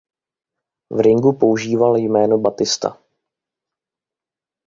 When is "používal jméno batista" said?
1.33-2.97